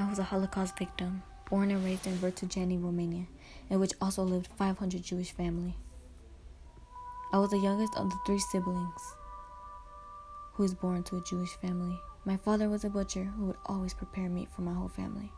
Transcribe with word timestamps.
I 0.00 0.08
was 0.08 0.20
a 0.20 0.22
Holocaust 0.22 0.78
victim, 0.78 1.24
born 1.50 1.72
and 1.72 1.84
raised 1.84 2.06
in 2.06 2.16
Vertujeni, 2.18 2.80
Romania, 2.80 3.26
in 3.68 3.80
which 3.80 3.94
also 4.00 4.22
lived 4.22 4.46
500 4.56 5.02
Jewish 5.02 5.32
family. 5.32 5.74
I 7.32 7.38
was 7.38 7.50
the 7.50 7.58
youngest 7.58 7.96
of 7.96 8.08
the 8.08 8.16
three 8.24 8.38
siblings 8.38 9.02
who 10.52 10.62
was 10.62 10.72
born 10.72 11.02
to 11.02 11.16
a 11.16 11.24
Jewish 11.24 11.52
family. 11.54 11.98
My 12.24 12.36
father 12.36 12.68
was 12.68 12.84
a 12.84 12.90
butcher 12.90 13.24
who 13.24 13.46
would 13.46 13.56
always 13.66 13.92
prepare 13.92 14.28
meat 14.28 14.48
for 14.54 14.62
my 14.62 14.72
whole 14.72 14.88
family. 14.88 15.32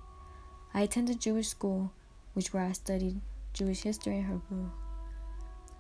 I 0.75 0.83
attended 0.83 1.23
Jewish 1.23 1.49
school, 1.49 1.91
which 2.35 2.53
where 2.53 2.65
I 2.65 2.73
studied 2.73 3.19
Jewish 3.55 3.81
history 3.81 4.19
and 4.19 4.27
Hebrew. 4.27 4.71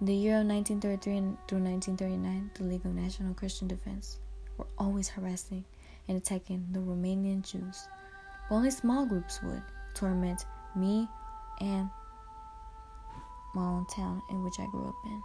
In 0.01 0.07
the 0.07 0.15
year 0.15 0.41
of 0.41 0.47
1933 0.47 1.37
through 1.47 1.65
1939, 1.65 2.51
the 2.55 2.65
League 2.65 2.87
of 2.87 2.95
National 2.95 3.35
Christian 3.35 3.69
Defense 3.69 4.21
were 4.57 4.67
always 4.79 5.11
harassing 5.11 5.67
and 6.09 6.17
attacking 6.17 6.67
the 6.73 6.81
Romanian 6.81 7.43
Jews. 7.43 7.87
Only 8.51 8.71
small 8.71 9.07
groups 9.07 9.41
would 9.43 9.62
torment 9.95 10.45
me 10.75 11.09
and 11.61 11.88
my 13.55 13.62
own 13.62 13.87
town 13.87 14.23
in 14.30 14.42
which 14.42 14.59
I 14.59 14.66
grew 14.66 14.88
up 14.88 14.95
in. 15.06 15.23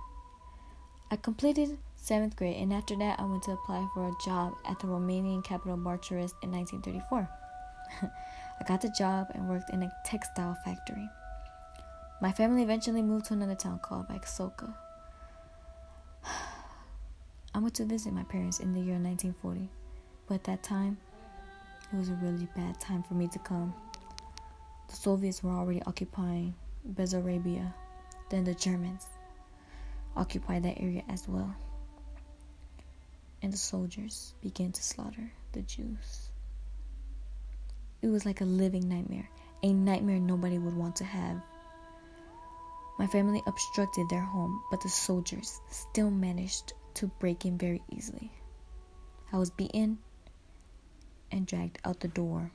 I 1.12 1.16
completed 1.18 1.78
seventh 1.96 2.36
grade, 2.36 2.58
and 2.58 2.74
after 2.74 2.96
that, 2.98 3.20
I 3.20 3.26
went 3.26 3.44
to 3.44 3.52
apply 3.52 3.88
for 3.94 4.08
a 4.08 4.24
job 4.24 4.54
at 4.66 4.80
the 4.80 4.88
Romanian 4.88 5.44
capital 5.44 5.78
Bucharest 5.78 6.36
in 6.44 6.52
1934. 6.52 7.30
I 8.60 8.64
got 8.68 8.82
the 8.82 8.94
job 8.98 9.28
and 9.34 9.50
worked 9.50 9.72
in 9.72 9.84
a 9.84 9.92
textile 10.06 10.58
factory. 10.64 11.10
My 12.22 12.32
family 12.32 12.64
eventually 12.64 13.02
moved 13.02 13.26
to 13.26 13.34
another 13.34 13.56
town 13.56 13.80
called 13.80 14.08
Vaisoka. 14.08 14.74
I 17.54 17.60
went 17.60 17.76
to 17.76 17.86
visit 17.86 18.14
my 18.14 18.24
parents 18.24 18.60
in 18.60 18.74
the 18.74 18.82
year 18.82 18.98
1940, 18.98 19.70
but 20.28 20.36
at 20.36 20.44
that 20.46 20.64
time, 20.64 20.98
it 21.92 21.98
was 21.98 22.10
a 22.10 22.14
really 22.16 22.48
bad 22.56 22.80
time 22.80 23.04
for 23.04 23.14
me 23.14 23.28
to 23.28 23.40
come. 23.40 23.74
The 24.88 24.96
Soviets 24.96 25.44
were 25.44 25.52
already 25.52 25.82
occupying 25.86 26.56
Bessarabia, 26.94 27.74
then 28.30 28.44
the 28.44 28.54
Germans 28.54 29.06
occupied 30.16 30.64
that 30.64 30.80
area 30.80 31.04
as 31.10 31.28
well. 31.28 31.56
And 33.42 33.52
the 33.52 33.58
soldiers 33.58 34.34
began 34.42 34.72
to 34.72 34.84
slaughter 34.84 35.32
the 35.52 35.62
Jews. 35.62 36.30
It 38.02 38.08
was 38.08 38.26
like 38.26 38.42
a 38.42 38.46
living 38.46 38.88
nightmare, 38.88 39.30
a 39.64 39.74
nightmare 39.74 40.20
nobody 40.20 40.58
would 40.58 40.76
want 40.76 40.96
to 40.98 41.04
have. 41.04 41.42
My 42.98 43.08
family 43.08 43.42
obstructed 43.46 44.08
their 44.10 44.22
home, 44.22 44.62
but 44.72 44.82
the 44.82 44.90
soldiers 44.90 45.60
still 45.70 46.10
managed 46.10 46.74
to 46.96 47.08
break 47.20 47.46
in 47.46 47.58
very 47.58 47.82
easily. 47.92 48.32
I 49.34 49.38
was 49.38 49.50
beaten 49.50 49.98
and 51.32 51.46
dragged 51.46 51.80
out 51.86 52.00
the 52.00 52.08
door. 52.08 52.52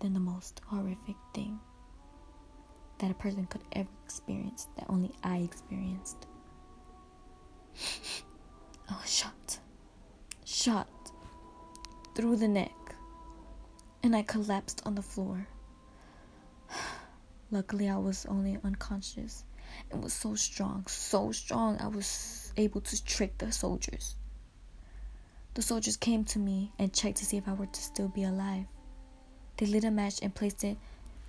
Then 0.00 0.14
the 0.14 0.20
most 0.20 0.60
horrific 0.66 1.16
thing 1.34 1.58
that 2.98 3.10
a 3.10 3.14
person 3.14 3.46
could 3.46 3.62
ever 3.72 3.88
experience, 4.04 4.68
that 4.76 4.86
only 4.88 5.12
I 5.22 5.38
experienced. 5.38 6.26
I 7.74 7.78
was 7.78 8.22
oh, 8.90 9.02
shot, 9.06 9.58
shot 10.44 10.88
through 12.14 12.36
the 12.36 12.48
neck, 12.48 12.72
and 14.02 14.16
I 14.16 14.22
collapsed 14.22 14.82
on 14.86 14.94
the 14.94 15.02
floor. 15.02 15.46
Luckily, 17.50 17.88
I 17.88 17.98
was 17.98 18.26
only 18.26 18.58
unconscious 18.64 19.44
and 19.90 20.02
was 20.02 20.12
so 20.12 20.34
strong, 20.34 20.86
so 20.86 21.32
strong, 21.32 21.78
I 21.80 21.88
was 21.88 22.52
able 22.56 22.80
to 22.80 23.04
trick 23.04 23.38
the 23.38 23.52
soldiers. 23.52 24.16
The 25.56 25.62
soldiers 25.62 25.96
came 25.96 26.22
to 26.24 26.38
me 26.38 26.70
and 26.78 26.92
checked 26.92 27.16
to 27.16 27.24
see 27.24 27.38
if 27.38 27.48
I 27.48 27.54
were 27.54 27.64
to 27.64 27.80
still 27.80 28.08
be 28.08 28.24
alive. 28.24 28.66
They 29.56 29.64
lit 29.64 29.84
a 29.84 29.90
match 29.90 30.18
and 30.20 30.34
placed 30.34 30.62
it 30.64 30.76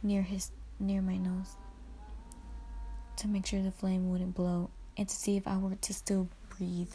near 0.04 0.22
his 0.22 0.52
near 0.82 1.02
my 1.02 1.16
nose 1.16 1.56
to 3.16 3.30
make 3.30 3.46
sure 3.46 3.62
the 3.62 3.72
flame 3.72 4.10
wouldn't 4.12 4.36
blow 4.36 4.70
and 4.98 5.08
to 5.08 5.16
see 5.16 5.38
if 5.38 5.48
I 5.48 5.58
were 5.58 5.76
to 5.76 5.94
still 5.94 6.28
breathe. 6.50 6.92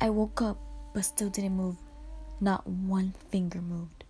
I 0.00 0.08
woke 0.08 0.40
up 0.40 0.56
but 0.94 1.04
still 1.04 1.28
didn't 1.28 1.54
move. 1.54 1.76
Not 2.40 2.66
one 2.66 3.12
finger 3.30 3.60
moved. 3.60 4.04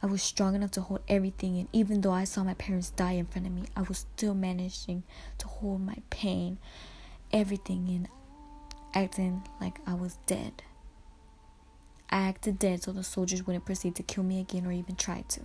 I 0.00 0.06
was 0.06 0.22
strong 0.22 0.54
enough 0.54 0.70
to 0.70 0.82
hold 0.82 1.00
everything 1.08 1.56
in. 1.56 1.66
Even 1.72 2.00
though 2.00 2.12
I 2.12 2.22
saw 2.22 2.44
my 2.44 2.54
parents 2.54 2.90
die 2.90 3.14
in 3.14 3.26
front 3.26 3.48
of 3.48 3.52
me, 3.52 3.64
I 3.74 3.82
was 3.82 4.06
still 4.14 4.34
managing 4.34 5.02
to 5.38 5.48
hold 5.48 5.80
my 5.80 5.96
pain, 6.10 6.58
everything 7.32 7.88
in, 7.88 8.06
acting 8.94 9.42
like 9.60 9.80
I 9.84 9.94
was 9.94 10.16
dead. 10.28 10.62
I 12.14 12.28
acted 12.28 12.60
dead 12.60 12.80
so 12.80 12.92
the 12.92 13.02
soldiers 13.02 13.44
wouldn't 13.44 13.64
proceed 13.64 13.96
to 13.96 14.04
kill 14.04 14.22
me 14.22 14.38
again 14.38 14.66
or 14.66 14.70
even 14.70 14.94
try 14.94 15.24
to. 15.30 15.40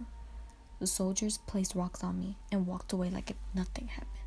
The 0.80 0.86
soldiers 0.86 1.40
placed 1.40 1.74
rocks 1.74 2.04
on 2.04 2.20
me 2.20 2.38
and 2.52 2.68
walked 2.68 2.94
away 2.94 3.10
like 3.10 3.32
if 3.32 3.38
nothing 3.56 3.88
happened. 3.88 4.22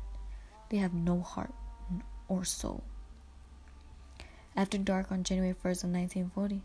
They 0.69 0.75
have 0.75 0.93
no 0.93 1.21
heart 1.21 1.53
or 2.27 2.43
soul. 2.43 2.83
After 4.57 4.77
dark 4.77 5.09
on 5.09 5.23
January 5.23 5.53
1st 5.53 5.85
of 5.85 5.91
1940, 5.91 6.61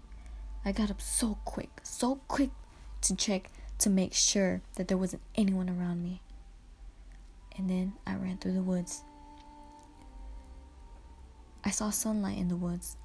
I 0.65 0.73
got 0.73 0.91
up 0.91 1.01
so 1.01 1.39
quick, 1.45 1.71
so 1.85 2.17
quick 2.27 2.51
to 3.03 3.15
check 3.15 3.49
to 3.79 3.89
make 3.89 4.15
sure 4.15 4.63
that 4.75 4.89
there 4.89 4.99
wasn't 4.99 5.23
anyone 5.37 5.71
around 5.71 6.03
me. 6.03 6.21
And 7.57 7.71
then 7.71 7.93
I 8.05 8.17
ran 8.17 8.39
through 8.39 8.55
the 8.55 8.63
woods. 8.63 9.05
I 11.63 11.71
saw 11.71 11.91
sunlight 11.91 12.37
in 12.37 12.49
the 12.49 12.57
woods, 12.57 12.97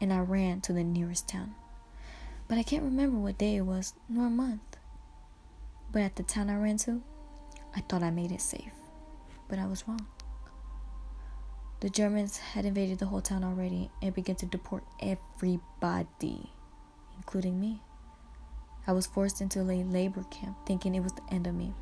and 0.00 0.10
I 0.10 0.20
ran 0.20 0.62
to 0.62 0.72
the 0.72 0.84
nearest 0.84 1.28
town. 1.28 1.54
But 2.52 2.58
I 2.58 2.64
can't 2.64 2.82
remember 2.82 3.16
what 3.16 3.38
day 3.38 3.56
it 3.56 3.62
was, 3.62 3.94
nor 4.10 4.28
month. 4.28 4.76
But 5.90 6.02
at 6.02 6.16
the 6.16 6.22
town 6.22 6.50
I 6.50 6.56
ran 6.56 6.76
to, 6.80 7.00
I 7.74 7.80
thought 7.80 8.02
I 8.02 8.10
made 8.10 8.30
it 8.30 8.42
safe. 8.42 8.74
But 9.48 9.58
I 9.58 9.64
was 9.64 9.88
wrong. 9.88 10.06
The 11.80 11.88
Germans 11.88 12.36
had 12.36 12.66
invaded 12.66 12.98
the 12.98 13.06
whole 13.06 13.22
town 13.22 13.42
already 13.42 13.90
and 14.02 14.14
began 14.14 14.36
to 14.36 14.44
deport 14.44 14.84
everybody, 15.00 16.50
including 17.16 17.58
me. 17.58 17.80
I 18.86 18.92
was 18.92 19.06
forced 19.06 19.40
into 19.40 19.62
a 19.62 19.64
labor 19.64 20.24
camp, 20.24 20.58
thinking 20.66 20.94
it 20.94 21.02
was 21.02 21.14
the 21.14 21.32
end 21.32 21.46
of 21.46 21.54
me. 21.54 21.72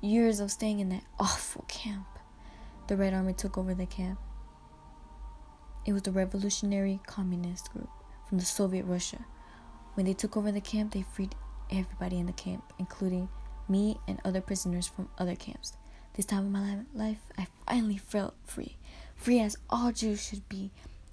Years 0.00 0.40
of 0.40 0.50
staying 0.50 0.80
in 0.80 0.88
that 0.88 1.04
awful 1.18 1.66
camp. 1.68 2.06
The 2.86 2.96
Red 2.96 3.12
Army 3.12 3.34
took 3.34 3.58
over 3.58 3.74
the 3.74 3.84
camp. 3.84 4.18
It 5.84 5.92
was 5.92 6.04
the 6.04 6.10
Revolutionary 6.10 7.00
Communist 7.06 7.70
Group 7.70 7.90
from 8.30 8.38
the 8.38 8.46
Soviet 8.46 8.86
Russia. 8.86 9.18
When 9.92 10.06
they 10.06 10.14
took 10.14 10.38
over 10.38 10.50
the 10.50 10.62
camp, 10.62 10.94
they 10.94 11.02
freed 11.02 11.34
everybody 11.70 12.18
in 12.18 12.24
the 12.24 12.32
camp, 12.32 12.72
including 12.78 13.28
me 13.68 13.98
and 14.08 14.18
other 14.24 14.40
prisoners 14.40 14.86
from 14.86 15.10
other 15.18 15.36
camps. 15.36 15.74
This 16.14 16.24
time 16.24 16.46
in 16.46 16.52
my 16.52 16.78
life, 16.94 17.18
I 17.36 17.46
finally 17.66 17.98
felt 17.98 18.34
free, 18.46 18.76
free 19.14 19.40
as 19.40 19.58
all 19.68 19.92
Jews 19.92 20.26
should 20.26 20.48
be. 20.48 20.70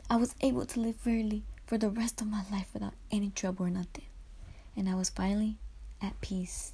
I 0.10 0.16
was 0.16 0.36
able 0.40 0.66
to 0.68 0.80
live 0.80 0.96
freely 0.96 1.44
for 1.66 1.78
the 1.78 1.90
rest 1.90 2.22
of 2.22 2.28
my 2.28 2.44
life 2.50 2.70
without 2.74 2.94
any 3.12 3.32
trouble 3.32 3.66
or 3.66 3.70
nothing 3.70 4.06
and 4.78 4.88
I 4.88 4.94
was 4.94 5.10
finally 5.10 5.58
at 6.02 6.22
peace. 6.22 6.72